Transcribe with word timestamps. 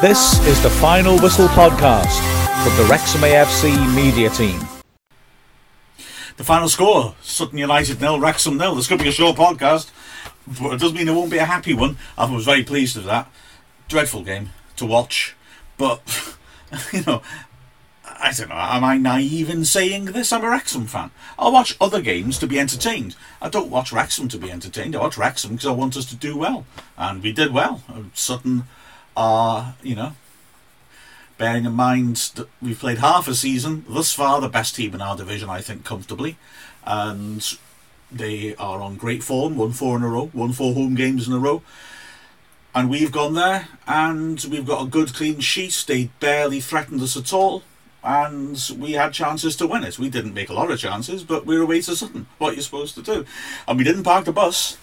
This 0.00 0.40
is 0.46 0.62
the 0.62 0.70
Final 0.70 1.18
Whistle 1.18 1.46
podcast 1.48 2.16
from 2.64 2.74
the 2.78 2.90
Wrexham 2.90 3.20
AFC 3.20 3.94
media 3.94 4.30
team. 4.30 4.58
The 6.38 6.42
final 6.42 6.70
score 6.70 7.14
Sutton 7.20 7.58
United 7.58 8.00
nil, 8.00 8.18
Wrexham 8.18 8.56
nil. 8.56 8.74
This 8.74 8.86
could 8.86 8.98
be 8.98 9.08
a 9.08 9.12
short 9.12 9.36
podcast, 9.36 9.90
but 10.58 10.72
it 10.72 10.80
doesn't 10.80 10.96
mean 10.96 11.06
it 11.06 11.12
won't 11.12 11.30
be 11.30 11.36
a 11.36 11.44
happy 11.44 11.74
one. 11.74 11.98
I 12.16 12.24
was 12.24 12.46
very 12.46 12.64
pleased 12.64 12.96
with 12.96 13.04
that. 13.04 13.30
Dreadful 13.88 14.22
game 14.22 14.48
to 14.76 14.86
watch, 14.86 15.36
but 15.76 16.00
you 16.94 17.02
know, 17.06 17.20
I 18.06 18.32
don't 18.32 18.48
know. 18.48 18.54
Am 18.54 18.82
I 18.82 18.96
naive 18.96 19.50
in 19.50 19.66
saying 19.66 20.06
this? 20.06 20.32
I'm 20.32 20.44
a 20.44 20.48
Wrexham 20.48 20.86
fan. 20.86 21.10
I 21.38 21.50
watch 21.50 21.76
other 21.78 22.00
games 22.00 22.38
to 22.38 22.46
be 22.46 22.58
entertained. 22.58 23.16
I 23.42 23.50
don't 23.50 23.68
watch 23.68 23.92
Wrexham 23.92 24.28
to 24.28 24.38
be 24.38 24.50
entertained. 24.50 24.96
I 24.96 25.00
watch 25.00 25.18
Wrexham 25.18 25.50
because 25.50 25.66
I 25.66 25.72
want 25.72 25.98
us 25.98 26.06
to 26.06 26.16
do 26.16 26.38
well, 26.38 26.64
and 26.96 27.22
we 27.22 27.32
did 27.32 27.52
well. 27.52 27.82
Sutton 28.14 28.64
are, 29.20 29.74
you 29.82 29.94
know, 29.94 30.12
bearing 31.36 31.66
in 31.66 31.72
mind 31.74 32.16
that 32.36 32.48
we've 32.62 32.78
played 32.78 32.98
half 32.98 33.28
a 33.28 33.34
season, 33.34 33.84
thus 33.86 34.14
far 34.14 34.40
the 34.40 34.48
best 34.48 34.76
team 34.76 34.94
in 34.94 35.02
our 35.02 35.14
division, 35.14 35.50
I 35.50 35.60
think, 35.60 35.84
comfortably. 35.84 36.38
And 36.86 37.46
they 38.10 38.54
are 38.56 38.80
on 38.80 38.96
great 38.96 39.22
form, 39.22 39.56
won 39.56 39.72
four 39.72 39.96
in 39.96 40.02
a 40.02 40.08
row, 40.08 40.30
won 40.32 40.52
four 40.52 40.72
home 40.72 40.94
games 40.94 41.28
in 41.28 41.34
a 41.34 41.38
row. 41.38 41.62
And 42.74 42.88
we've 42.88 43.12
gone 43.12 43.34
there 43.34 43.68
and 43.86 44.42
we've 44.50 44.66
got 44.66 44.84
a 44.86 44.88
good 44.88 45.12
clean 45.12 45.40
sheet. 45.40 45.84
They 45.86 46.10
barely 46.18 46.60
threatened 46.60 47.02
us 47.02 47.16
at 47.16 47.32
all. 47.32 47.62
And 48.02 48.58
we 48.78 48.92
had 48.92 49.12
chances 49.12 49.54
to 49.56 49.66
win 49.66 49.84
it. 49.84 49.98
We 49.98 50.08
didn't 50.08 50.32
make 50.32 50.48
a 50.48 50.54
lot 50.54 50.70
of 50.70 50.78
chances, 50.78 51.24
but 51.24 51.44
we 51.44 51.58
were 51.58 51.64
away 51.64 51.82
to 51.82 51.94
Sutton. 51.94 52.26
What 52.38 52.54
you're 52.54 52.62
supposed 52.62 52.94
to 52.94 53.02
do. 53.02 53.26
And 53.68 53.76
we 53.76 53.84
didn't 53.84 54.04
park 54.04 54.24
the 54.24 54.32
bus. 54.32 54.78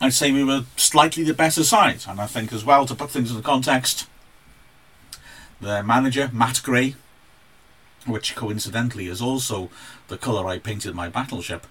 I'd 0.00 0.14
say 0.14 0.32
we 0.32 0.44
were 0.44 0.64
slightly 0.76 1.24
the 1.24 1.34
better 1.34 1.62
side. 1.62 2.04
And 2.08 2.20
I 2.20 2.26
think, 2.26 2.52
as 2.52 2.64
well, 2.64 2.86
to 2.86 2.94
put 2.94 3.10
things 3.10 3.30
into 3.30 3.42
context, 3.42 4.06
their 5.60 5.82
manager, 5.82 6.30
Matt 6.32 6.62
Gray, 6.62 6.94
which 8.06 8.34
coincidentally 8.34 9.08
is 9.08 9.20
also 9.20 9.68
the 10.08 10.16
colour 10.16 10.46
I 10.46 10.58
painted 10.58 10.94
my 10.94 11.08
battleship, 11.10 11.66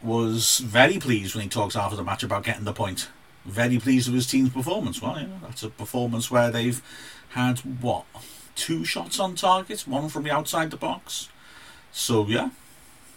was 0.00 0.58
very 0.58 0.98
pleased 0.98 1.34
when 1.34 1.42
he 1.42 1.48
talks 1.48 1.74
after 1.76 1.96
the 1.96 2.04
match 2.04 2.22
about 2.22 2.44
getting 2.44 2.64
the 2.64 2.72
point. 2.72 3.08
Very 3.44 3.78
pleased 3.78 4.06
with 4.06 4.14
his 4.14 4.26
team's 4.26 4.50
performance. 4.50 5.02
Well, 5.02 5.18
yeah, 5.18 5.26
that's 5.42 5.62
a 5.62 5.68
performance 5.68 6.30
where 6.30 6.50
they've 6.50 6.80
had, 7.30 7.58
what, 7.58 8.04
two 8.54 8.84
shots 8.84 9.18
on 9.18 9.34
target, 9.34 9.86
one 9.86 10.08
from 10.08 10.22
the 10.22 10.30
outside 10.30 10.70
the 10.70 10.76
box. 10.76 11.28
So, 11.90 12.26
yeah, 12.26 12.50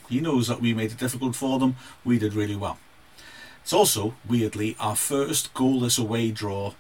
he 0.10 0.20
knows 0.20 0.48
that 0.48 0.62
we 0.62 0.74
made 0.74 0.92
it 0.92 0.98
difficult 0.98 1.36
for 1.36 1.60
them. 1.60 1.76
We 2.04 2.18
did 2.18 2.34
really 2.34 2.56
well. 2.56 2.80
It's 3.64 3.74
also, 3.74 4.14
weirdly, 4.28 4.76
our 4.80 4.96
first 4.96 5.54
goalless 5.54 5.98
away 5.98 6.32
draw 6.32 6.74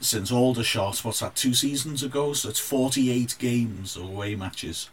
since 0.00 0.32
Aldershot, 0.32 1.04
what's 1.04 1.20
that, 1.20 1.36
two 1.36 1.54
seasons 1.54 2.02
ago? 2.02 2.32
So 2.32 2.48
it's 2.48 2.58
48 2.58 3.36
games 3.38 3.96
of 3.96 4.02
away 4.02 4.34
matches 4.34 4.90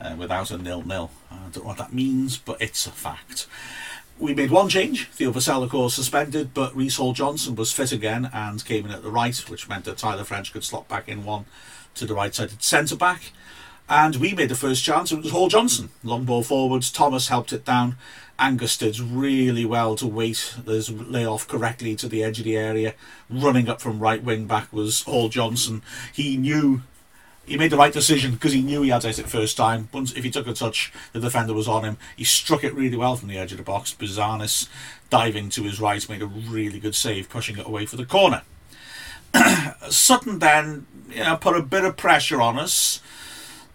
uh, 0.00 0.14
without 0.16 0.50
a 0.50 0.58
nil-nil. 0.58 1.10
I 1.30 1.36
don't 1.50 1.56
know 1.56 1.62
what 1.62 1.78
that 1.78 1.94
means, 1.94 2.36
but 2.36 2.60
it's 2.60 2.86
a 2.86 2.90
fact. 2.90 3.46
We 4.18 4.34
made 4.34 4.50
one 4.50 4.68
change. 4.68 5.08
Theo 5.08 5.32
Vassell, 5.32 5.64
of 5.64 5.70
course, 5.70 5.94
suspended, 5.94 6.52
but 6.52 6.76
Reece 6.76 6.96
Hall-Johnson 6.96 7.56
was 7.56 7.72
fit 7.72 7.90
again 7.90 8.30
and 8.32 8.64
came 8.64 8.84
in 8.84 8.92
at 8.92 9.02
the 9.02 9.10
right, 9.10 9.36
which 9.48 9.68
meant 9.68 9.86
that 9.86 9.98
Tyler 9.98 10.24
French 10.24 10.52
could 10.52 10.62
slot 10.62 10.88
back 10.88 11.08
in 11.08 11.24
one 11.24 11.46
to 11.94 12.04
the 12.04 12.14
right-sided 12.14 12.62
centre-back. 12.62 13.32
And 13.92 14.16
we 14.16 14.32
made 14.32 14.48
the 14.48 14.54
first 14.54 14.82
chance. 14.82 15.12
It 15.12 15.22
was 15.22 15.32
Hall-Johnson. 15.32 15.90
Long 16.02 16.24
ball 16.24 16.42
forwards. 16.42 16.90
Thomas 16.90 17.28
helped 17.28 17.52
it 17.52 17.66
down. 17.66 17.96
Angus 18.38 18.78
did 18.78 18.98
really 18.98 19.66
well 19.66 19.96
to 19.96 20.06
wait 20.06 20.54
his 20.64 20.90
layoff 20.90 21.46
correctly 21.46 21.94
to 21.96 22.08
the 22.08 22.24
edge 22.24 22.38
of 22.38 22.46
the 22.46 22.56
area. 22.56 22.94
Running 23.28 23.68
up 23.68 23.82
from 23.82 24.00
right 24.00 24.24
wing 24.24 24.46
back 24.46 24.72
was 24.72 25.02
Hall-Johnson. 25.02 25.82
He 26.10 26.38
knew 26.38 26.84
he 27.44 27.58
made 27.58 27.70
the 27.70 27.76
right 27.76 27.92
decision 27.92 28.32
because 28.32 28.54
he 28.54 28.62
knew 28.62 28.80
he 28.80 28.88
had 28.88 29.04
it 29.04 29.28
first 29.28 29.58
time. 29.58 29.90
Once 29.92 30.14
if 30.14 30.24
he 30.24 30.30
took 30.30 30.46
a 30.46 30.54
touch, 30.54 30.90
the 31.12 31.20
defender 31.20 31.52
was 31.52 31.68
on 31.68 31.84
him. 31.84 31.98
He 32.16 32.24
struck 32.24 32.64
it 32.64 32.72
really 32.72 32.96
well 32.96 33.16
from 33.16 33.28
the 33.28 33.36
edge 33.36 33.52
of 33.52 33.58
the 33.58 33.62
box. 33.62 33.92
Bouzanis 33.92 34.70
diving 35.10 35.50
to 35.50 35.64
his 35.64 35.82
right 35.82 36.08
made 36.08 36.22
a 36.22 36.26
really 36.26 36.80
good 36.80 36.94
save, 36.94 37.28
pushing 37.28 37.58
it 37.58 37.66
away 37.66 37.84
for 37.84 37.96
the 37.96 38.06
corner. 38.06 38.40
Sutton 39.90 40.38
then 40.38 40.86
you 41.10 41.24
know, 41.24 41.36
put 41.36 41.58
a 41.58 41.62
bit 41.62 41.84
of 41.84 41.98
pressure 41.98 42.40
on 42.40 42.58
us 42.58 43.02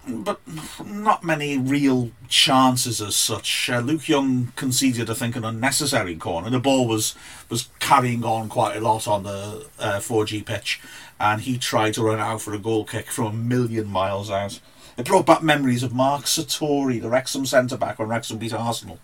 but 0.07 0.40
not 0.85 1.23
many 1.23 1.57
real 1.57 2.12
chances 2.29 3.01
as 3.01 3.16
such. 3.16 3.69
Uh, 3.69 3.79
Luke 3.79 4.07
Young 4.07 4.51
conceded, 4.56 5.09
I 5.09 5.13
think, 5.13 5.35
an 5.35 5.45
unnecessary 5.45 6.16
corner. 6.16 6.50
The 6.50 6.59
ball 6.59 6.88
was 6.88 7.16
was 7.50 7.69
carrying 7.79 8.23
on 8.23 8.50
quite 8.50 8.78
a 8.78 8.81
lot 8.81 9.07
on 9.07 9.23
the 9.23 9.68
uh, 9.79 10.00
4G 10.00 10.45
pitch, 10.45 10.81
and 11.19 11.41
he 11.41 11.57
tried 11.57 11.94
to 11.95 12.03
run 12.03 12.19
out 12.19 12.41
for 12.41 12.53
a 12.53 12.59
goal 12.59 12.85
kick 12.85 13.07
from 13.07 13.25
a 13.25 13.34
million 13.34 13.88
miles 13.88 14.31
out. 14.31 14.59
It 14.97 15.06
brought 15.06 15.28
back 15.28 15.44
memories 15.44 15.84
of 15.84 15.94
Mark 15.94 16.24
Sertori, 16.24 17.00
the 17.00 17.09
Wrexham 17.09 17.45
centre 17.45 17.78
back 17.78 18.00
when 18.00 18.07
Wrexham 18.07 18.39
beat 18.39 18.53
Arsenal, 18.53 19.00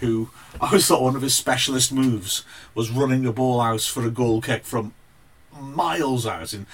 who 0.00 0.30
I 0.60 0.66
always 0.66 0.86
thought 0.86 1.02
one 1.02 1.16
of 1.16 1.22
his 1.22 1.34
specialist 1.34 1.92
moves 1.92 2.44
was 2.74 2.90
running 2.90 3.22
the 3.22 3.32
ball 3.32 3.60
out 3.60 3.80
for 3.80 4.06
a 4.06 4.10
goal 4.10 4.40
kick 4.40 4.64
from 4.64 4.94
miles 5.60 6.26
out. 6.26 6.52
And 6.52 6.66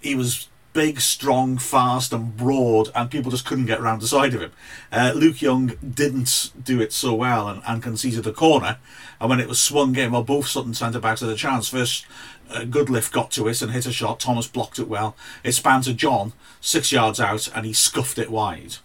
he 0.00 0.14
was 0.14 0.48
big, 0.72 1.00
strong, 1.00 1.58
fast, 1.58 2.12
and 2.12 2.36
broad, 2.36 2.90
and 2.94 3.10
people 3.10 3.30
just 3.30 3.46
couldn't 3.46 3.66
get 3.66 3.80
around 3.80 4.00
the 4.00 4.06
side 4.06 4.34
of 4.34 4.40
him. 4.40 4.52
Uh, 4.92 5.12
Luke 5.14 5.42
Young 5.42 5.72
didn't 5.94 6.52
do 6.62 6.80
it 6.80 6.92
so 6.92 7.14
well 7.14 7.48
and, 7.48 7.62
and 7.66 7.82
conceded 7.82 8.26
a 8.26 8.32
corner. 8.32 8.78
And 9.20 9.28
when 9.28 9.40
it 9.40 9.48
was 9.48 9.60
swung 9.60 9.96
in, 9.96 10.12
well, 10.12 10.22
both 10.22 10.46
Sutton 10.46 10.74
centre 10.74 11.00
backs 11.00 11.20
had 11.20 11.30
a 11.30 11.36
chance. 11.36 11.68
First, 11.68 12.06
uh, 12.50 12.60
Goodliffe 12.60 13.12
got 13.12 13.30
to 13.32 13.48
it 13.48 13.62
and 13.62 13.72
hit 13.72 13.86
a 13.86 13.92
shot. 13.92 14.20
Thomas 14.20 14.46
blocked 14.46 14.78
it 14.78 14.88
well. 14.88 15.16
It 15.44 15.52
spanned 15.52 15.84
to 15.84 15.94
John, 15.94 16.32
six 16.60 16.92
yards 16.92 17.20
out, 17.20 17.48
and 17.54 17.66
he 17.66 17.72
scuffed 17.72 18.18
it 18.18 18.30
wide. 18.30 18.76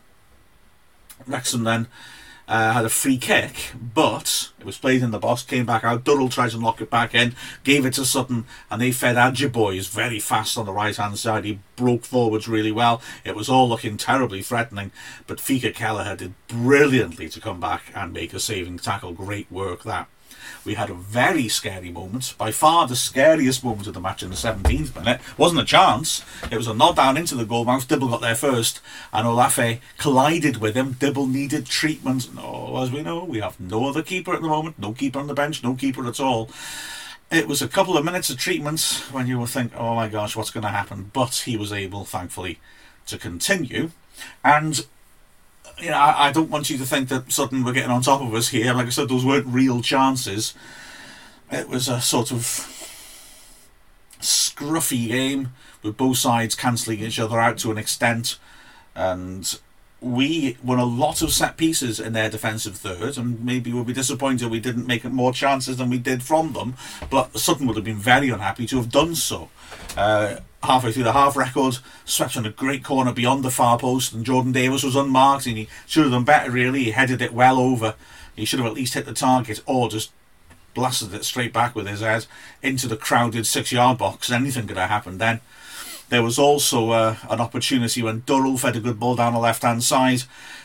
Wrexham 1.26 1.64
then 1.64 1.88
uh, 2.48 2.74
had 2.74 2.86
a 2.86 2.90
free 2.90 3.18
kick, 3.18 3.72
but 3.94 4.52
it 4.60 4.66
was 4.66 4.78
played 4.78 5.02
in 5.02 5.12
the 5.12 5.20
box, 5.20 5.44
came 5.44 5.66
back 5.66 5.84
out. 5.84 6.04
Durrell 6.04 6.30
tried 6.30 6.52
to 6.52 6.60
knock 6.60 6.82
it 6.82 6.90
back 6.90 7.16
in, 7.16 7.36
gave 7.64 7.86
it 7.86 7.94
to 7.94 8.06
Sutton, 8.06 8.46
and 8.70 8.82
they 8.82 8.92
fed 8.92 9.16
Ajiboye 9.16 9.88
very 9.90 10.20
fast 10.20 10.58
on 10.58 10.66
the 10.66 10.74
right 10.74 10.96
hand 10.96 11.18
side. 11.18 11.46
He 11.46 11.60
broke 11.76 12.06
forwards 12.06 12.48
really 12.48 12.72
well. 12.72 13.02
It 13.24 13.36
was 13.36 13.50
all 13.50 13.68
looking 13.68 13.98
terribly 13.98 14.42
threatening, 14.42 14.92
but 15.28 15.40
Fiacre 15.40 15.72
Kelleher 15.72 16.16
did 16.16 16.34
brilliantly 16.48 17.30
to 17.30 17.42
come 17.42 17.60
back 17.60 17.92
and 17.96 18.14
make 18.14 18.34
a 18.34 18.40
saving 18.40 18.80
tackle. 18.80 19.14
Great 19.14 19.52
work 19.52 19.84
that. 19.84 20.08
We 20.64 20.76
had 20.76 20.90
a 20.90 20.96
very 20.96 21.48
scary 21.48 21.90
moment, 21.90 22.34
by 22.38 22.52
far 22.52 22.88
the 22.88 22.96
scariest 22.96 23.64
moment 23.64 23.88
of 23.88 23.94
the 23.94 24.00
match 24.00 24.24
in 24.24 24.30
the 24.30 24.36
17th 24.36 24.96
minute. 24.96 25.22
Wasn't 25.38 25.62
a 25.62 25.66
chance. 25.66 26.24
It 26.52 26.58
was 26.58 26.68
a 26.68 26.74
nod 26.74 26.96
down 26.96 27.18
into 27.18 27.36
the 27.36 27.46
goal 27.46 27.66
mouth. 27.66 27.88
Dibble 27.88 28.10
got 28.10 28.22
there 28.22 28.36
first, 28.36 28.82
and 29.14 29.28
Olaofe 29.28 29.80
collided 29.98 30.58
with 30.58 30.76
him. 30.76 30.94
Dibble 30.94 31.28
needed 31.28 31.66
treatment. 31.66 32.34
No, 32.34 32.78
as 32.82 32.92
we 32.92 33.04
know, 33.04 33.24
we 33.24 33.40
have 33.40 33.60
no 33.60 33.88
other 33.88 34.02
keeper 34.02 34.34
at 34.34 34.42
the 34.42 34.48
moment. 34.48 34.80
No 34.80 34.94
keeper 34.94 35.20
on 35.20 35.28
the 35.28 35.34
bench. 35.34 35.64
No 35.64 35.76
keeper 35.76 36.08
at 36.08 36.20
all. 36.20 36.50
It 37.32 37.48
was 37.48 37.62
a 37.62 37.68
couple 37.68 37.98
of 37.98 38.06
minutes 38.06 38.30
of 38.30 38.38
treatment 38.38 39.04
when 39.12 39.28
you 39.28 39.40
would 39.40 39.50
think, 39.50 39.74
oh 39.76 39.96
my 39.96 40.08
gosh, 40.08 40.36
what's 40.36 40.52
going 40.52 40.64
to 40.64 40.70
happen? 40.70 41.10
But 41.12 41.36
he 41.46 41.58
was 41.58 41.74
able, 41.74 42.06
thankfully, 42.06 42.60
to 43.08 43.18
continue. 43.18 43.92
And 44.44 44.86
you 45.80 45.90
know, 45.90 45.98
I, 45.98 46.28
I, 46.28 46.32
don't 46.32 46.50
want 46.50 46.70
you 46.70 46.78
to 46.78 46.86
think 46.86 47.10
that 47.10 47.32
Sutton 47.32 47.64
were 47.64 47.74
getting 47.74 47.92
on 47.92 48.02
top 48.02 48.22
of 48.22 48.34
us 48.34 48.50
here. 48.50 48.74
Like 48.74 48.88
I 48.88 48.90
said, 48.90 49.10
those 49.10 49.26
weren't 49.26 49.48
real 49.48 49.82
chances. 49.82 50.54
It 51.52 51.70
was 51.70 51.88
a 51.88 52.02
sort 52.02 52.32
of 52.32 52.40
scruffy 54.20 55.08
game 55.08 55.54
with 55.84 55.98
both 55.98 56.18
sides 56.18 56.56
cancelling 56.56 57.00
each 57.00 57.20
other 57.20 57.40
out 57.40 57.58
to 57.60 57.72
an 57.72 57.78
extent, 57.78 58.40
and 58.96 59.60
we 60.02 60.58
won 60.64 60.78
a 60.78 60.86
lot 60.86 61.22
of 61.22 61.32
set 61.32 61.58
pieces 61.58 62.00
in 62.00 62.14
their 62.14 62.30
defensive 62.30 62.76
third, 62.76 63.18
and 63.18 63.44
maybe 63.44 63.72
we'll 63.74 63.84
be 63.84 63.94
disappointed 63.94 64.52
we 64.52 64.60
didn't 64.60 64.86
make 64.86 65.04
more 65.06 65.34
chances 65.34 65.78
than 65.78 65.90
we 65.90 65.98
did 65.98 66.22
from 66.22 66.54
them. 66.54 66.76
But 67.10 67.38
Sutton 67.38 67.66
would 67.68 67.76
have 67.76 67.86
been 67.86 67.98
very 67.98 68.30
unhappy 68.30 68.68
to 68.68 68.78
have 68.78 68.92
done 68.92 69.16
so. 69.16 69.50
Uh, 69.98 70.38
halfway 70.64 70.92
through 70.92 71.04
the 71.04 71.14
half 71.14 71.36
Reckord, 71.36 71.80
swept 72.04 72.38
on 72.38 72.46
a 72.46 72.52
great 72.52 72.84
corner 72.84 73.14
beyond 73.14 73.44
the 73.44 73.52
far 73.52 73.80
post, 73.80 74.14
and 74.14 74.26
Jordan 74.26 74.52
Davis 74.52 74.84
was 74.84 74.96
unmarked, 74.96 75.46
and 75.48 75.58
he 75.58 75.70
should 75.86 76.04
have 76.04 76.12
done 76.12 76.24
better. 76.24 76.52
Really, 76.52 76.86
he 76.86 76.92
headed 76.92 77.22
it 77.22 77.34
well 77.34 77.60
over. 77.60 77.96
He 78.36 78.46
should 78.46 78.60
have 78.60 78.68
at 78.68 78.74
least 78.74 78.94
hit 78.94 79.06
the 79.06 79.14
target, 79.14 79.62
or 79.66 79.90
just 79.90 80.12
blasted 80.74 81.14
it 81.14 81.24
straight 81.24 81.54
back 81.54 81.74
with 81.74 81.88
his 81.88 82.02
head 82.02 82.26
into 82.62 82.88
the 82.88 82.98
crowded 82.98 83.48
six-yard 83.48 83.98
box. 83.98 84.30
Anything 84.30 84.68
could 84.68 84.78
have 84.78 84.90
happened 84.90 85.20
then. 85.20 85.40
There 86.10 86.24
was 86.24 86.38
also 86.38 86.92
uh, 86.92 87.16
an 87.30 87.42
opportunity 87.42 88.04
when 88.04 88.24
Durrell 88.26 88.58
fed 88.58 88.76
a 88.76 88.80
good 88.80 89.00
ball 89.00 89.16
down 89.16 89.34
the 89.34 89.40
left 89.40 89.64
hand 89.64 89.84
side. 89.84 90.24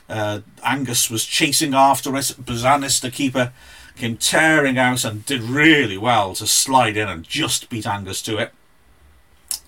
Uh, 0.09 0.41
Angus 0.63 1.11
was 1.11 1.25
chasing 1.25 1.75
after 1.75 2.15
it. 2.17 2.35
Bouzanis, 2.41 3.01
the 3.01 3.11
keeper, 3.11 3.53
came 3.97 4.17
tearing 4.17 4.79
out 4.79 5.05
and 5.05 5.25
did 5.25 5.43
really 5.43 5.97
well 5.97 6.35
to 6.35 6.47
slide 6.47 6.97
in 6.97 7.09
and 7.09 7.25
just 7.25 7.69
beat 7.71 7.87
Angus 7.87 8.21
to 8.23 8.39
it. 8.39 8.53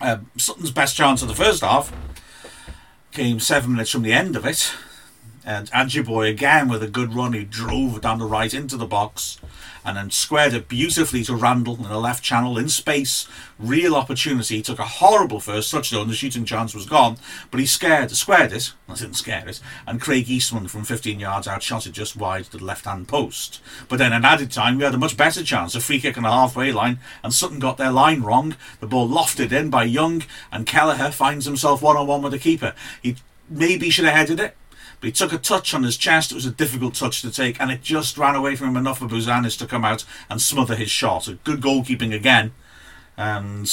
Uh, 0.00 0.18
Sutton's 0.36 0.70
best 0.72 0.96
chance 0.96 1.22
of 1.22 1.28
the 1.28 1.34
first 1.34 1.62
half 1.62 1.92
came 3.12 3.40
seven 3.40 3.72
minutes 3.72 3.90
from 3.90 4.02
the 4.02 4.12
end 4.12 4.36
of 4.36 4.44
it. 4.44 4.72
And 5.44 5.70
Ajiboye 5.70 6.30
again 6.30 6.68
with 6.68 6.82
a 6.82 6.88
good 6.88 7.14
run, 7.14 7.32
he 7.32 7.44
drove 7.44 8.00
down 8.00 8.18
the 8.18 8.26
right 8.26 8.52
into 8.52 8.76
the 8.76 8.86
box 8.86 9.38
and 9.84 9.96
then 9.96 10.10
squared 10.10 10.54
it 10.54 10.68
beautifully 10.68 11.24
to 11.24 11.34
Randall 11.34 11.76
in 11.76 11.82
the 11.84 11.98
left 11.98 12.22
channel 12.22 12.58
in 12.58 12.68
space. 12.68 13.26
Real 13.58 13.94
opportunity. 13.94 14.56
He 14.56 14.62
took 14.62 14.78
a 14.78 14.84
horrible 14.84 15.40
first 15.40 15.70
touchdown. 15.70 16.08
The 16.08 16.14
shooting 16.14 16.44
chance 16.44 16.74
was 16.74 16.86
gone, 16.86 17.16
but 17.50 17.60
he 17.60 17.66
scared, 17.66 18.10
squared 18.12 18.52
it. 18.52 18.72
I 18.88 18.94
didn't 18.94 19.14
scare 19.14 19.48
it. 19.48 19.60
And 19.86 20.00
Craig 20.00 20.26
Eastmond 20.26 20.70
from 20.70 20.84
15 20.84 21.20
yards 21.20 21.48
out 21.48 21.62
shot 21.62 21.86
it 21.86 21.92
just 21.92 22.16
wide 22.16 22.44
to 22.46 22.58
the 22.58 22.64
left 22.64 22.84
hand 22.84 23.08
post. 23.08 23.60
But 23.88 23.98
then 23.98 24.12
in 24.12 24.24
added 24.24 24.50
time, 24.50 24.78
we 24.78 24.84
had 24.84 24.94
a 24.94 24.98
much 24.98 25.16
better 25.16 25.42
chance. 25.42 25.74
A 25.74 25.80
free 25.80 26.00
kick 26.00 26.16
on 26.16 26.24
the 26.24 26.30
halfway 26.30 26.72
line, 26.72 26.98
and 27.22 27.32
Sutton 27.32 27.58
got 27.58 27.76
their 27.76 27.92
line 27.92 28.22
wrong. 28.22 28.56
The 28.80 28.86
ball 28.86 29.08
lofted 29.08 29.52
in 29.52 29.70
by 29.70 29.84
Young, 29.84 30.22
and 30.50 30.66
Kelleher 30.66 31.10
finds 31.10 31.46
himself 31.46 31.82
one 31.82 31.96
on 31.96 32.06
one 32.06 32.22
with 32.22 32.32
the 32.32 32.38
keeper. 32.38 32.74
He 33.02 33.16
maybe 33.48 33.90
should 33.90 34.04
have 34.04 34.14
headed 34.14 34.40
it. 34.40 34.56
But 35.02 35.08
he 35.08 35.12
took 35.12 35.32
a 35.32 35.38
touch 35.38 35.74
on 35.74 35.82
his 35.82 35.96
chest. 35.96 36.30
It 36.30 36.36
was 36.36 36.46
a 36.46 36.52
difficult 36.52 36.94
touch 36.94 37.22
to 37.22 37.32
take, 37.32 37.60
and 37.60 37.72
it 37.72 37.82
just 37.82 38.16
ran 38.16 38.36
away 38.36 38.54
from 38.54 38.68
him 38.68 38.76
enough 38.76 39.00
for 39.00 39.06
Bouzanis 39.06 39.58
to 39.58 39.66
come 39.66 39.84
out 39.84 40.04
and 40.30 40.40
smother 40.40 40.76
his 40.76 40.92
shot. 40.92 41.26
A 41.26 41.34
good 41.34 41.60
goalkeeping 41.60 42.14
again. 42.14 42.52
And 43.16 43.68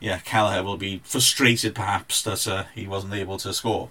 yeah, 0.00 0.18
Kelleher 0.18 0.64
will 0.64 0.76
be 0.76 1.00
frustrated 1.04 1.76
perhaps 1.76 2.22
that 2.22 2.48
uh, 2.48 2.64
he 2.74 2.88
wasn't 2.88 3.14
able 3.14 3.38
to 3.38 3.52
score. 3.52 3.90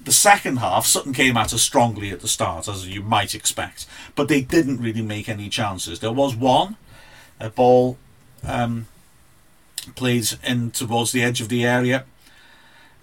The 0.00 0.10
second 0.10 0.56
half, 0.56 0.86
Sutton 0.86 1.12
came 1.12 1.36
at 1.36 1.52
us 1.52 1.60
strongly 1.60 2.12
at 2.12 2.20
the 2.20 2.28
start, 2.28 2.66
as 2.66 2.88
you 2.88 3.02
might 3.02 3.34
expect, 3.34 3.84
but 4.14 4.28
they 4.28 4.40
didn't 4.40 4.80
really 4.80 5.02
make 5.02 5.28
any 5.28 5.50
chances. 5.50 6.00
There 6.00 6.12
was 6.12 6.34
one, 6.34 6.78
a 7.38 7.50
ball 7.50 7.98
um, 8.42 8.86
played 9.96 10.30
in 10.42 10.70
towards 10.70 11.12
the 11.12 11.22
edge 11.22 11.42
of 11.42 11.50
the 11.50 11.66
area. 11.66 12.06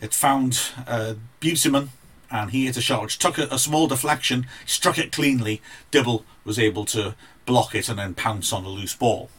It 0.02 0.16
found 0.16 0.60
uh, 0.88 1.14
Beautyman 1.40 1.90
and 2.32 2.52
he 2.52 2.66
hit 2.66 2.78
a 2.78 2.82
shot 2.82 3.04
which 3.04 3.20
took 3.20 3.38
a, 3.38 3.48
a, 3.52 3.60
small 3.60 3.88
deflection, 3.88 4.48
struck 4.66 4.98
it 4.98 5.12
cleanly. 5.12 5.62
Dibble 5.92 6.26
was 6.44 6.60
able 6.60 6.86
to 6.86 7.16
block 7.46 7.76
it 7.76 7.90
and 7.90 8.00
then 8.00 8.14
pounce 8.14 8.52
on 8.52 8.64
the 8.64 8.70
loose 8.70 8.96
ball. 8.96 9.30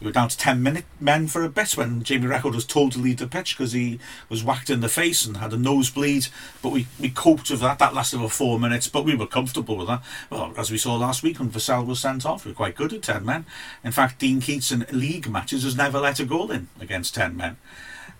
We 0.00 0.06
were 0.06 0.12
down 0.12 0.28
to 0.28 0.38
10 0.38 0.62
minute 0.62 0.84
men 1.00 1.26
for 1.26 1.42
a 1.42 1.48
bit 1.48 1.76
when 1.76 2.02
Jamie 2.02 2.26
Reckord 2.26 2.54
was 2.54 2.64
told 2.64 2.92
to 2.92 2.98
leave 2.98 3.16
the 3.16 3.26
pitch 3.26 3.56
because 3.56 3.72
he 3.72 3.98
was 4.28 4.44
whacked 4.44 4.70
in 4.70 4.80
the 4.80 4.88
face 4.88 5.24
and 5.24 5.38
had 5.38 5.52
a 5.52 5.56
nosebleed. 5.56 6.28
But 6.62 6.70
we, 6.70 6.86
we 7.00 7.10
coped 7.10 7.50
with 7.50 7.60
that. 7.60 7.78
That 7.78 7.94
lasted 7.94 8.18
for 8.18 8.28
four 8.28 8.60
minutes, 8.60 8.86
but 8.86 9.04
we 9.04 9.16
were 9.16 9.26
comfortable 9.26 9.76
with 9.76 9.88
that. 9.88 10.02
Well, 10.30 10.52
as 10.56 10.70
we 10.70 10.78
saw 10.78 10.96
last 10.96 11.22
week 11.22 11.38
when 11.38 11.50
Vassell 11.50 11.86
was 11.86 12.00
sent 12.00 12.24
off, 12.24 12.44
we 12.44 12.52
were 12.52 12.56
quite 12.56 12.76
good 12.76 12.92
at 12.92 13.02
10 13.02 13.24
men. 13.24 13.46
In 13.82 13.92
fact, 13.92 14.20
Dean 14.20 14.40
Keates 14.40 14.70
in 14.70 14.86
league 14.92 15.28
matches 15.28 15.64
has 15.64 15.76
never 15.76 15.98
let 15.98 16.20
a 16.20 16.24
goal 16.24 16.50
in 16.50 16.68
against 16.80 17.14
10 17.14 17.36
men. 17.36 17.56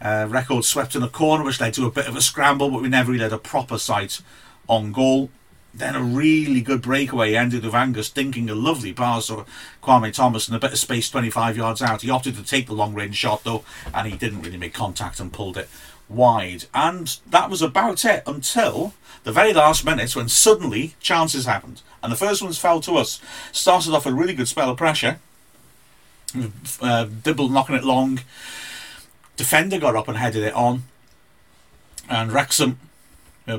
Uh, 0.01 0.27
Reckord 0.27 0.65
swept 0.65 0.95
in 0.95 1.03
a 1.03 1.09
corner, 1.09 1.45
which 1.45 1.61
led 1.61 1.75
to 1.75 1.87
a 1.87 1.91
bit 1.91 2.07
of 2.07 2.17
a 2.17 2.21
scramble, 2.21 2.71
but 2.71 2.83
we 2.83 2.89
never 2.89 3.13
really 3.13 3.25
had 3.25 3.33
a 3.33 3.39
proper 3.39 3.79
sight 3.79 4.21
on 4.69 4.93
goal. 4.93 5.31
Then 5.75 5.95
a 5.95 6.03
really 6.03 6.61
good 6.61 6.83
breakaway 6.83 7.35
ended 7.35 7.65
with 7.65 7.75
Angus 7.75 8.11
dinking 8.11 8.51
a 8.51 8.55
lovely 8.55 8.93
pass 8.93 9.29
or 9.31 9.45
Kwame 9.83 10.13
Thomas 10.13 10.49
in 10.49 10.55
a 10.55 10.59
bit 10.59 10.73
of 10.73 10.79
space 10.79 11.11
25 11.11 11.57
yards 11.57 11.83
out. 11.83 12.03
He 12.03 12.11
opted 12.11 12.37
to 12.37 12.45
take 12.45 12.67
the 12.67 12.75
long 12.75 12.95
range 12.95 13.17
shot 13.17 13.45
though, 13.45 13.65
and 13.95 14.11
he 14.11 14.17
didn't 14.17 14.43
really 14.43 14.57
make 14.57 14.75
contact 14.75 15.21
and 15.21 15.33
pulled 15.33 15.57
it 15.57 15.69
wide. 16.09 16.65
And 16.75 17.17
that 17.29 17.51
was 17.51 17.63
about 17.63 18.05
it 18.05 18.23
until 18.27 18.95
the 19.25 19.33
very 19.33 19.53
last 19.53 19.85
minutes 19.85 20.17
when 20.17 20.29
suddenly 20.29 20.95
chances 21.01 21.45
happened. 21.45 21.83
And 22.03 22.11
the 22.11 22.17
first 22.17 22.43
ones 22.43 22.59
fell 22.59 22.81
to 22.81 22.97
us. 22.97 23.21
Started 23.53 23.95
off 23.95 24.07
a 24.07 24.13
really 24.13 24.35
good 24.35 24.49
spell 24.49 24.71
of 24.71 24.79
pressure. 24.79 25.19
Uh, 26.81 27.05
Dibble 27.05 27.49
knocking 27.49 27.75
it 27.75 27.85
long 27.85 28.21
defender 29.39 29.79
got 29.79 29.97
up 29.97 30.09
and 30.09 30.19
headed 30.19 30.43
it 30.43 30.53
on, 30.53 30.83
and 32.11 32.31
Wrexham 32.31 32.79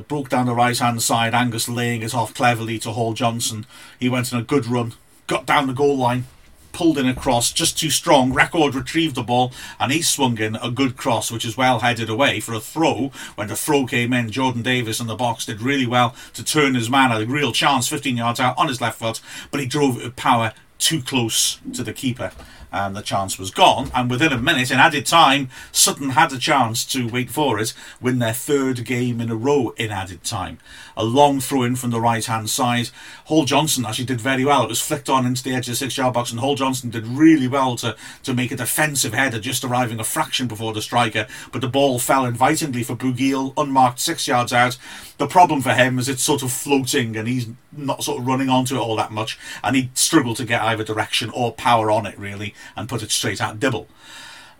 broke 0.06 0.28
down 0.28 0.46
the 0.46 0.54
right 0.54 0.78
hand 0.78 1.02
side. 1.02 1.34
Angus 1.34 1.68
laying 1.68 2.02
it 2.02 2.14
off 2.14 2.32
cleverly 2.32 2.78
to 2.78 2.92
Hall 2.92 3.14
Johnson. 3.14 3.66
He 3.98 4.08
went 4.08 4.30
in 4.30 4.38
a 4.38 4.44
good 4.44 4.66
run, 4.66 4.94
got 5.26 5.46
down 5.46 5.66
the 5.66 5.72
goal 5.72 5.96
line, 5.96 6.26
pulled 6.72 6.98
in 6.98 7.08
a 7.08 7.14
cross, 7.14 7.50
just 7.50 7.76
too 7.76 7.90
strong. 7.90 8.32
Reckord 8.32 8.74
retrieved 8.74 9.16
the 9.16 9.24
ball 9.24 9.52
and 9.80 9.90
he 9.90 10.02
swung 10.02 10.38
in 10.38 10.54
a 10.56 10.70
good 10.70 10.96
cross, 10.96 11.32
which 11.32 11.44
is 11.44 11.56
well 11.56 11.80
headed 11.80 12.08
away 12.08 12.38
for 12.38 12.52
a 12.52 12.60
throw. 12.60 13.10
When 13.34 13.48
the 13.48 13.56
throw 13.56 13.86
came 13.86 14.12
in, 14.12 14.30
Jordan 14.30 14.62
Davis 14.62 15.00
in 15.00 15.08
the 15.08 15.16
box 15.16 15.46
did 15.46 15.60
really 15.60 15.86
well 15.86 16.14
to 16.34 16.44
turn 16.44 16.74
his 16.74 16.90
man. 16.90 17.10
A 17.10 17.24
real 17.26 17.52
chance, 17.52 17.88
15 17.88 18.16
yards 18.16 18.38
out 18.38 18.56
on 18.58 18.68
his 18.68 18.80
left 18.80 19.00
foot, 19.00 19.20
but 19.50 19.60
he 19.60 19.66
drove 19.66 19.96
it 19.96 20.04
with 20.04 20.16
power 20.16 20.52
too 20.78 21.02
close 21.02 21.58
to 21.74 21.82
the 21.82 21.92
keeper 21.92 22.30
and 22.72 22.96
the 22.96 23.02
chance 23.02 23.38
was 23.38 23.50
gone. 23.50 23.90
And 23.94 24.10
within 24.10 24.32
a 24.32 24.38
minute, 24.38 24.70
in 24.70 24.78
added 24.78 25.06
time, 25.06 25.48
Sutton 25.72 26.10
had 26.10 26.32
a 26.32 26.38
chance 26.38 26.84
to 26.86 27.08
wait 27.08 27.30
for 27.30 27.58
it, 27.58 27.74
win 28.00 28.18
their 28.18 28.32
third 28.32 28.84
game 28.84 29.20
in 29.20 29.30
a 29.30 29.36
row 29.36 29.74
in 29.76 29.90
added 29.90 30.24
time. 30.24 30.58
A 30.96 31.04
long 31.04 31.40
throw 31.40 31.62
in 31.62 31.76
from 31.76 31.90
the 31.90 32.00
right 32.00 32.24
hand 32.24 32.50
side. 32.50 32.90
Hall 33.24 33.44
Johnson 33.44 33.86
actually 33.86 34.04
did 34.04 34.20
very 34.20 34.44
well. 34.44 34.64
It 34.64 34.68
was 34.68 34.80
flicked 34.80 35.08
on 35.08 35.26
into 35.26 35.42
the 35.42 35.54
edge 35.54 35.68
of 35.68 35.72
the 35.72 35.76
six 35.76 35.96
yard 35.96 36.14
box, 36.14 36.30
and 36.30 36.40
Hall 36.40 36.54
Johnson 36.54 36.90
did 36.90 37.06
really 37.06 37.48
well 37.48 37.76
to, 37.76 37.96
to 38.22 38.34
make 38.34 38.52
a 38.52 38.56
defensive 38.56 39.14
header, 39.14 39.40
just 39.40 39.64
arriving 39.64 40.00
a 40.00 40.04
fraction 40.04 40.46
before 40.46 40.72
the 40.72 40.82
striker. 40.82 41.26
But 41.52 41.60
the 41.60 41.68
ball 41.68 41.98
fell 41.98 42.24
invitingly 42.24 42.82
for 42.82 42.96
Bugiel, 42.96 43.54
unmarked 43.56 44.00
six 44.00 44.28
yards 44.28 44.52
out. 44.52 44.76
The 45.18 45.26
problem 45.26 45.60
for 45.60 45.74
him 45.74 45.98
is 45.98 46.08
it's 46.08 46.22
sort 46.22 46.42
of 46.42 46.50
floating 46.50 47.16
and 47.16 47.28
he's 47.28 47.46
not 47.72 48.02
sort 48.02 48.20
of 48.20 48.26
running 48.26 48.48
onto 48.48 48.76
it 48.76 48.80
all 48.80 48.96
that 48.96 49.12
much, 49.12 49.38
and 49.62 49.76
he 49.76 49.90
struggled 49.94 50.36
to 50.38 50.44
get 50.44 50.62
either 50.62 50.84
direction 50.84 51.30
or 51.30 51.52
power 51.52 51.90
on 51.90 52.06
it 52.06 52.18
really 52.18 52.54
and 52.76 52.88
put 52.88 53.02
it 53.02 53.10
straight 53.10 53.40
at 53.40 53.60
Dibble. 53.60 53.88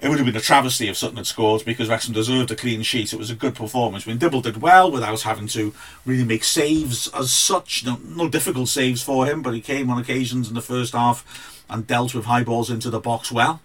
It 0.00 0.08
would 0.08 0.18
have 0.18 0.26
been 0.26 0.36
a 0.36 0.40
travesty 0.40 0.88
if 0.88 0.96
Sutton 0.96 1.18
had 1.18 1.26
scored 1.26 1.62
because 1.66 1.90
Wrexham 1.90 2.14
deserved 2.14 2.50
a 2.50 2.56
clean 2.56 2.80
sheet. 2.82 3.12
It 3.12 3.18
was 3.18 3.30
a 3.30 3.34
good 3.34 3.54
performance. 3.54 4.06
I 4.06 4.10
mean, 4.10 4.18
Dibble 4.18 4.40
did 4.40 4.62
well 4.62 4.90
without 4.90 5.20
having 5.22 5.46
to 5.48 5.74
really 6.06 6.24
make 6.24 6.42
saves 6.42 7.08
as 7.08 7.30
such. 7.30 7.84
No, 7.84 8.00
no 8.02 8.28
difficult 8.28 8.68
saves 8.68 9.02
for 9.02 9.26
him, 9.26 9.42
but 9.42 9.52
he 9.52 9.60
came 9.60 9.90
on 9.90 10.00
occasions 10.00 10.48
in 10.48 10.54
the 10.54 10.62
first 10.62 10.94
half 10.94 11.62
and 11.68 11.86
dealt 11.86 12.14
with 12.14 12.24
high 12.24 12.42
balls 12.42 12.70
into 12.70 12.88
the 12.88 12.98
box 12.98 13.30
well. 13.30 13.60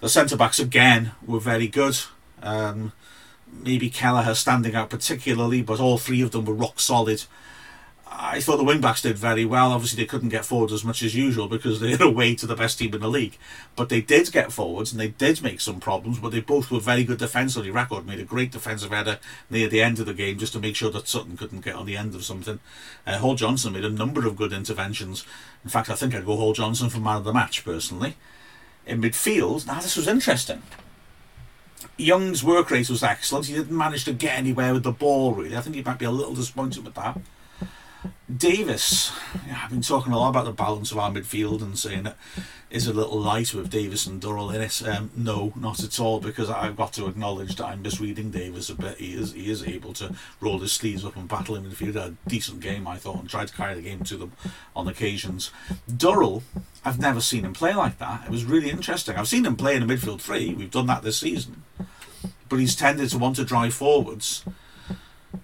The 0.00 0.08
centre 0.08 0.36
backs 0.36 0.58
again 0.58 1.12
were 1.24 1.38
very 1.38 1.68
good. 1.68 1.98
Um, 2.42 2.92
maybe 3.52 3.90
Kelleher 3.90 4.34
standing 4.34 4.74
out 4.74 4.88
particularly, 4.88 5.60
but 5.60 5.80
all 5.80 5.98
three 5.98 6.22
of 6.22 6.30
them 6.30 6.46
were 6.46 6.54
rock 6.54 6.80
solid 6.80 7.24
I 8.14 8.40
thought 8.40 8.58
the 8.58 8.64
wing 8.64 8.80
backs 8.80 9.02
did 9.02 9.16
very 9.16 9.44
well. 9.44 9.72
Obviously, 9.72 10.02
they 10.02 10.08
couldn't 10.08 10.28
get 10.28 10.44
forward 10.44 10.70
as 10.70 10.84
much 10.84 11.02
as 11.02 11.14
usual 11.14 11.48
because 11.48 11.80
they're 11.80 12.02
away 12.02 12.34
to 12.36 12.46
the 12.46 12.54
best 12.54 12.78
team 12.78 12.94
in 12.94 13.00
the 13.00 13.08
league. 13.08 13.38
But 13.74 13.88
they 13.88 14.00
did 14.00 14.30
get 14.32 14.52
forwards 14.52 14.92
and 14.92 15.00
they 15.00 15.08
did 15.08 15.42
make 15.42 15.60
some 15.60 15.80
problems. 15.80 16.18
But 16.18 16.32
they 16.32 16.40
both 16.40 16.70
were 16.70 16.80
very 16.80 17.04
good 17.04 17.18
defensively. 17.18 17.70
Reckord 17.70 18.04
made 18.04 18.20
a 18.20 18.24
great 18.24 18.52
defensive 18.52 18.90
header 18.90 19.18
near 19.50 19.68
the 19.68 19.82
end 19.82 19.98
of 19.98 20.06
the 20.06 20.14
game 20.14 20.38
just 20.38 20.52
to 20.52 20.60
make 20.60 20.76
sure 20.76 20.90
that 20.90 21.08
Sutton 21.08 21.36
couldn't 21.36 21.64
get 21.64 21.74
on 21.74 21.86
the 21.86 21.96
end 21.96 22.14
of 22.14 22.24
something. 22.24 22.60
Uh, 23.06 23.18
Hall 23.18 23.34
Johnson 23.34 23.72
made 23.72 23.84
a 23.84 23.90
number 23.90 24.26
of 24.26 24.36
good 24.36 24.52
interventions. 24.52 25.24
In 25.64 25.70
fact, 25.70 25.88
I 25.88 25.94
think 25.94 26.14
I'd 26.14 26.26
go 26.26 26.36
Hall 26.36 26.52
Johnson 26.52 26.90
for 26.90 26.98
man 26.98 27.18
of 27.18 27.24
the 27.24 27.32
match 27.32 27.64
personally. 27.64 28.16
In 28.86 29.00
midfield, 29.00 29.66
now 29.66 29.80
this 29.80 29.96
was 29.96 30.08
interesting. 30.08 30.62
Young's 31.96 32.42
work 32.42 32.70
rate 32.70 32.90
was 32.90 33.02
excellent. 33.02 33.46
He 33.46 33.54
didn't 33.54 33.76
manage 33.76 34.04
to 34.04 34.12
get 34.12 34.38
anywhere 34.38 34.72
with 34.72 34.82
the 34.82 34.92
ball, 34.92 35.34
really. 35.34 35.56
I 35.56 35.60
think 35.60 35.76
he 35.76 35.82
might 35.82 35.98
be 35.98 36.04
a 36.04 36.10
little 36.10 36.34
disappointed 36.34 36.84
with 36.84 36.94
that. 36.94 37.18
Davis, 38.36 39.12
yeah, 39.46 39.62
I've 39.64 39.70
been 39.70 39.82
talking 39.82 40.12
a 40.12 40.18
lot 40.18 40.30
about 40.30 40.44
the 40.44 40.52
balance 40.52 40.92
of 40.92 40.98
our 40.98 41.10
midfield 41.10 41.60
and 41.60 41.78
saying 41.78 42.06
it 42.06 42.14
is 42.70 42.86
a 42.86 42.92
little 42.92 43.20
light 43.20 43.52
with 43.52 43.68
Davis 43.68 44.06
and 44.06 44.20
Durrell 44.20 44.50
in 44.50 44.60
it. 44.62 44.80
Um, 44.86 45.10
no, 45.16 45.52
not 45.56 45.82
at 45.82 45.98
all, 45.98 46.20
because 46.20 46.48
I've 46.48 46.76
got 46.76 46.92
to 46.94 47.08
acknowledge 47.08 47.56
that 47.56 47.66
I'm 47.66 47.82
misreading 47.82 48.30
Davis 48.30 48.70
a 48.70 48.74
bit. 48.74 48.98
He 48.98 49.14
is 49.14 49.32
he 49.32 49.50
is 49.50 49.64
able 49.64 49.92
to 49.94 50.14
roll 50.40 50.60
his 50.60 50.72
sleeves 50.72 51.04
up 51.04 51.16
and 51.16 51.28
battle 51.28 51.56
him 51.56 51.64
in 51.64 51.72
midfield. 51.72 51.96
A 51.96 52.14
decent 52.28 52.60
game, 52.60 52.86
I 52.86 52.96
thought, 52.96 53.18
and 53.18 53.28
tried 53.28 53.48
to 53.48 53.54
carry 53.54 53.74
the 53.74 53.82
game 53.82 54.04
to 54.04 54.16
them 54.16 54.32
on 54.74 54.88
occasions. 54.88 55.50
Durrell, 55.94 56.42
I've 56.84 57.00
never 57.00 57.20
seen 57.20 57.44
him 57.44 57.52
play 57.52 57.74
like 57.74 57.98
that. 57.98 58.24
It 58.24 58.30
was 58.30 58.44
really 58.44 58.70
interesting. 58.70 59.16
I've 59.16 59.28
seen 59.28 59.44
him 59.44 59.56
play 59.56 59.74
in 59.74 59.82
a 59.82 59.86
midfield 59.86 60.20
three. 60.20 60.54
We've 60.54 60.70
done 60.70 60.86
that 60.86 61.02
this 61.02 61.18
season, 61.18 61.64
but 62.48 62.60
he's 62.60 62.76
tended 62.76 63.10
to 63.10 63.18
want 63.18 63.36
to 63.36 63.44
drive 63.44 63.74
forwards. 63.74 64.44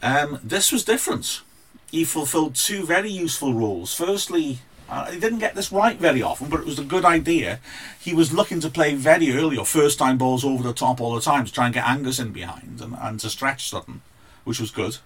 Um, 0.01 0.39
this 0.45 0.71
was 0.71 0.85
different 0.85 1.43
he 1.91 2.05
fulfilled 2.05 2.55
two 2.55 2.85
very 2.85 3.11
useful 3.11 3.55
roles. 3.55 3.95
Firstly, 3.95 4.59
uh, 4.89 5.11
he 5.11 5.21
didn't 5.21 5.39
get 5.39 5.55
this 5.55 5.73
right 5.73 5.99
very 5.99 6.23
often, 6.23 6.49
but 6.49 6.61
it 6.61 6.67
was 6.67 6.79
a 6.79 6.85
good 6.85 7.05
idea. 7.05 7.61
He 8.01 8.15
was 8.15 8.33
looking 8.33 8.61
to 8.61 8.71
play 8.71 8.95
very 8.95 9.33
early 9.33 9.57
or 9.57 9.67
first 9.67 9.99
time 9.99 10.19
balls 10.19 10.45
over 10.45 10.63
the 10.63 10.73
top 10.73 11.01
all 11.01 11.15
the 11.15 11.21
time 11.21 11.45
to 11.45 11.53
try 11.53 11.67
and 11.67 11.75
get 11.75 11.87
Angus 11.87 12.19
in 12.19 12.33
behind 12.33 12.81
and, 12.81 12.95
and 13.01 13.21
to 13.21 13.31
stretch 13.31 13.69
Sutton, 13.69 14.03
which 14.45 14.61
was 14.61 14.71
good. 14.71 14.99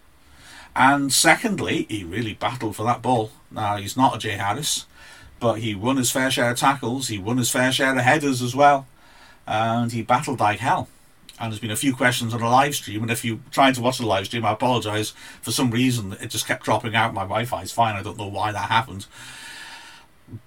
And 0.75 1.12
secondly, 1.12 1.87
he 1.89 2.05
really 2.05 2.35
battled 2.35 2.77
for 2.77 2.85
that 2.85 3.03
ball. 3.03 3.31
Now, 3.51 3.77
he's 3.77 3.97
not 3.97 4.17
a 4.17 4.19
Jay 4.19 4.33
Harris, 4.33 4.87
but 5.41 5.55
he 5.55 5.75
won 5.75 5.97
his 5.97 6.11
fair 6.11 6.31
share 6.31 6.51
of 6.51 6.59
tackles, 6.59 7.09
he 7.09 7.19
won 7.19 7.39
his 7.39 7.51
fair 7.51 7.73
share 7.73 7.93
of 7.93 7.99
headers 7.99 8.41
as 8.41 8.55
well, 8.55 8.87
and 9.47 9.93
he 9.93 10.03
battled 10.03 10.41
like 10.41 10.61
hell 10.61 10.89
and 11.41 11.51
there's 11.51 11.61
been 11.61 11.71
a 11.71 11.77
few 11.77 11.95
questions 11.95 12.35
on 12.35 12.41
the 12.41 12.47
live 12.47 12.75
stream. 12.75 13.03
And 13.03 13.11
if 13.11 13.25
you 13.25 13.41
tried 13.51 13.75
to 13.75 13.81
watch 13.81 13.99
the 13.99 14.07
live 14.07 14.27
stream, 14.27 14.45
I 14.45 14.53
apologise. 14.53 15.11
For 15.41 15.51
some 15.51 15.71
reason, 15.71 16.17
it 16.21 16.29
just 16.29 16.47
kept 16.47 16.65
dropping 16.65 16.95
out. 16.95 17.15
My 17.15 17.23
Wi-Fi 17.23 17.62
is 17.62 17.73
fine. 17.73 17.97
I 17.97 18.03
don't 18.03 18.19
know 18.19 18.29
why 18.29 18.53
that 18.53 18.71
happened. 18.71 19.07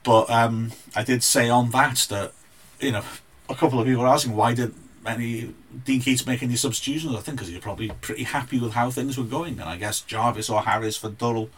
But 0.03 0.29
um, 0.29 0.71
I 0.95 1.03
did 1.03 1.23
say 1.23 1.49
on 1.49 1.71
that 1.71 2.07
that 2.09 2.33
you 2.79 2.91
know 2.91 3.03
a 3.49 3.55
couple 3.55 3.79
of 3.79 3.85
people 3.85 4.03
were 4.03 4.09
asking 4.09 4.35
why 4.35 4.53
did 4.53 4.73
any 5.05 5.53
Dean 5.83 6.01
Keates 6.01 6.25
make 6.25 6.41
any 6.41 6.55
substitutions? 6.55 7.15
I 7.15 7.19
think 7.19 7.37
because 7.37 7.51
you're 7.51 7.61
probably 7.61 7.91
pretty 8.01 8.23
happy 8.23 8.59
with 8.59 8.73
how 8.73 8.89
things 8.89 9.17
were 9.17 9.23
going, 9.23 9.59
and 9.59 9.69
I 9.69 9.77
guess 9.77 10.01
Jarvis 10.01 10.49
or 10.49 10.61
Harris 10.61 10.97
for 10.97 11.09
Durrell 11.09 11.49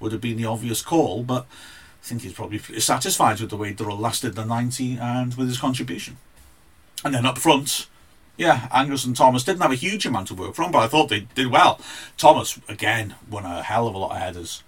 would 0.00 0.12
have 0.12 0.20
been 0.20 0.36
the 0.36 0.46
obvious 0.46 0.82
call. 0.82 1.22
But 1.22 1.46
I 2.02 2.06
think 2.06 2.22
he's 2.22 2.32
probably 2.32 2.58
pretty 2.58 2.80
satisfied 2.80 3.40
with 3.40 3.50
the 3.50 3.56
way 3.56 3.72
Durrell 3.72 3.98
lasted 3.98 4.34
the 4.34 4.44
90 4.44 4.98
and 4.98 5.34
with 5.34 5.48
his 5.48 5.58
contribution. 5.58 6.16
And 7.04 7.14
then 7.14 7.26
up 7.26 7.38
front, 7.38 7.86
yeah, 8.36 8.68
Angus 8.72 9.04
and 9.04 9.16
Thomas 9.16 9.44
didn't 9.44 9.62
have 9.62 9.72
a 9.72 9.76
huge 9.76 10.06
amount 10.06 10.30
of 10.30 10.38
work 10.38 10.54
from, 10.54 10.72
but 10.72 10.80
I 10.80 10.88
thought 10.88 11.08
they 11.08 11.20
did 11.34 11.48
well. 11.48 11.80
Thomas, 12.16 12.58
again, 12.68 13.14
won 13.30 13.44
a 13.44 13.62
hell 13.62 13.86
of 13.86 13.94
a 13.94 13.98
lot 13.98 14.12
of 14.12 14.18
headers. 14.18 14.62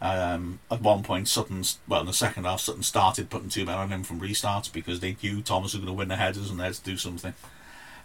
Um, 0.00 0.60
at 0.70 0.82
one 0.82 1.02
point, 1.02 1.28
Sutton, 1.28 1.64
well, 1.88 2.00
in 2.00 2.06
the 2.06 2.12
second 2.12 2.44
half, 2.44 2.60
Sutton 2.60 2.82
started 2.82 3.30
putting 3.30 3.48
two 3.48 3.64
men 3.64 3.78
on 3.78 3.90
him 3.90 4.02
from 4.02 4.20
restarts 4.20 4.70
because 4.70 5.00
they 5.00 5.16
knew 5.22 5.40
Thomas 5.40 5.72
was 5.72 5.82
going 5.82 5.86
to 5.86 5.92
win 5.92 6.08
the 6.08 6.16
headers 6.16 6.50
and 6.50 6.60
they 6.60 6.64
had 6.64 6.74
to 6.74 6.84
do 6.84 6.96
something. 6.96 7.34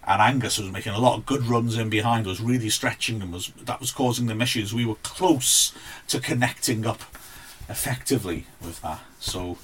And 0.06 0.22
Angus 0.22 0.58
was 0.58 0.72
making 0.72 0.94
a 0.94 1.00
lot 1.00 1.18
of 1.18 1.26
good 1.26 1.44
runs 1.44 1.78
in 1.78 1.90
behind, 1.90 2.26
was 2.26 2.40
really 2.42 2.70
stretching 2.70 3.20
them, 3.20 3.32
was 3.32 3.52
that 3.62 3.82
was 3.82 3.92
causing 3.92 4.28
them 4.28 4.42
issues. 4.42 4.74
We 4.74 4.86
were 4.86 4.96
close 4.96 5.74
to 6.08 6.20
connecting 6.20 6.86
up 6.86 7.02
effectively 7.68 8.48
with 8.62 8.82
that. 8.82 9.02
So, 9.20 9.58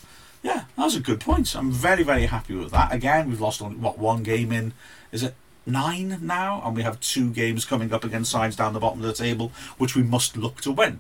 yeah, 0.46 0.66
that 0.78 0.84
was 0.84 0.96
a 0.96 1.00
good 1.00 1.20
point. 1.20 1.56
I'm 1.56 1.72
very, 1.72 2.04
very 2.04 2.28
happy 2.28 2.54
with 2.54 2.70
that. 2.70 2.94
Again, 2.94 3.30
we've 3.30 3.42
lost 3.42 3.64
only, 3.64 3.78
what 3.78 3.98
one 3.98 4.22
game 4.22 4.52
in, 4.52 4.74
is 5.12 5.24
it 5.24 5.34
nine 5.66 6.20
now? 6.22 6.62
And 6.64 6.76
we 6.76 6.84
have 6.84 7.00
two 7.00 7.32
games 7.32 7.66
coming 7.66 7.92
up 7.92 8.04
against 8.04 8.30
sides 8.30 8.56
down 8.56 8.74
the 8.74 8.80
bottom 8.80 9.00
of 9.00 9.08
the 9.08 9.24
table, 9.24 9.52
which 9.80 9.96
we 9.96 10.04
must 10.04 10.38
look 10.38 10.62
to 10.62 10.72
win. 10.72 11.00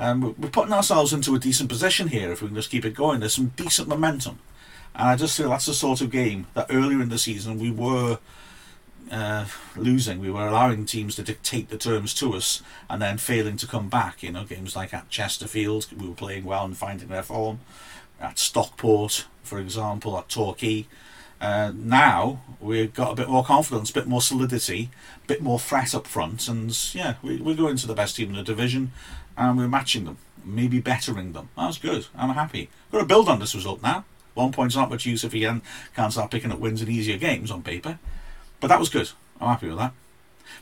Um, 0.00 0.34
we're 0.36 0.48
putting 0.48 0.72
ourselves 0.72 1.12
into 1.12 1.32
a 1.36 1.38
decent 1.38 1.68
position 1.68 2.08
here 2.08 2.32
if 2.32 2.42
we 2.42 2.48
can 2.48 2.56
just 2.56 2.72
keep 2.72 2.84
it 2.84 2.94
going. 2.94 3.20
There's 3.20 3.34
some 3.34 3.52
decent 3.54 3.86
momentum. 3.86 4.40
And 4.96 5.10
I 5.10 5.14
just 5.14 5.36
feel 5.36 5.50
that's 5.50 5.66
the 5.66 5.74
sort 5.74 6.00
of 6.00 6.10
game 6.10 6.48
that 6.54 6.66
earlier 6.68 7.00
in 7.00 7.08
the 7.08 7.18
season 7.18 7.60
we 7.60 7.70
were 7.70 8.18
uh, 9.12 9.44
losing. 9.76 10.18
We 10.18 10.32
were 10.32 10.48
allowing 10.48 10.86
teams 10.86 11.14
to 11.16 11.22
dictate 11.22 11.68
the 11.68 11.78
terms 11.78 12.14
to 12.14 12.34
us 12.34 12.62
and 12.90 13.00
then 13.00 13.16
failing 13.18 13.58
to 13.58 13.66
come 13.68 13.88
back. 13.88 14.24
You 14.24 14.32
know, 14.32 14.42
games 14.42 14.74
like 14.74 14.92
at 14.92 15.08
Chesterfield, 15.08 15.86
we 15.96 16.08
were 16.08 16.14
playing 16.16 16.44
well 16.44 16.64
and 16.64 16.76
finding 16.76 17.06
their 17.06 17.22
form. 17.22 17.60
At 18.22 18.38
Stockport, 18.38 19.26
for 19.42 19.58
example, 19.58 20.16
at 20.16 20.28
Torquay. 20.28 20.86
Uh, 21.40 21.72
now 21.74 22.40
we've 22.60 22.94
got 22.94 23.10
a 23.10 23.16
bit 23.16 23.28
more 23.28 23.44
confidence, 23.44 23.90
a 23.90 23.94
bit 23.94 24.06
more 24.06 24.22
solidity, 24.22 24.90
a 25.24 25.26
bit 25.26 25.42
more 25.42 25.58
threat 25.58 25.92
up 25.92 26.06
front, 26.06 26.46
and 26.46 26.94
yeah, 26.94 27.14
we, 27.20 27.36
we're 27.38 27.56
going 27.56 27.76
to 27.76 27.86
the 27.88 27.94
best 27.94 28.14
team 28.14 28.30
in 28.30 28.36
the 28.36 28.44
division 28.44 28.92
and 29.36 29.58
we're 29.58 29.66
matching 29.66 30.04
them, 30.04 30.18
maybe 30.44 30.80
bettering 30.80 31.32
them. 31.32 31.48
That's 31.56 31.78
good. 31.78 32.06
I'm 32.14 32.30
happy. 32.30 32.70
We've 32.90 32.92
got 32.92 33.00
to 33.00 33.06
build 33.06 33.28
on 33.28 33.40
this 33.40 33.56
result 33.56 33.82
now. 33.82 34.04
One 34.34 34.52
point's 34.52 34.76
not 34.76 34.88
much 34.88 35.04
use 35.04 35.24
if 35.24 35.34
you 35.34 35.48
can, 35.48 35.62
can't 35.96 36.12
start 36.12 36.30
picking 36.30 36.52
up 36.52 36.60
wins 36.60 36.80
in 36.80 36.88
easier 36.88 37.18
games 37.18 37.50
on 37.50 37.62
paper. 37.62 37.98
But 38.60 38.68
that 38.68 38.78
was 38.78 38.88
good. 38.88 39.10
I'm 39.40 39.48
happy 39.48 39.68
with 39.68 39.78
that. 39.78 39.92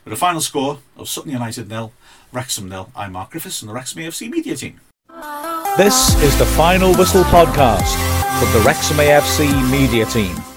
With 0.03 0.13
a 0.13 0.17
final 0.17 0.41
score 0.41 0.79
of 0.97 1.07
Sutton 1.07 1.31
United 1.31 1.69
nil, 1.69 1.93
Wrexham 2.31 2.67
nil, 2.67 2.91
I'm 2.95 3.11
Mark 3.11 3.29
Griffiths 3.31 3.61
and 3.61 3.69
the 3.69 3.73
Wrexham 3.75 4.01
AFC 4.01 4.29
media 4.29 4.55
team. 4.55 4.79
This 5.77 6.21
is 6.21 6.37
the 6.37 6.45
Final 6.45 6.93
Whistle 6.95 7.23
podcast 7.23 7.95
from 8.39 8.51
the 8.51 8.59
Wrexham 8.65 8.97
AFC 8.97 9.71
media 9.71 10.05
team. 10.05 10.50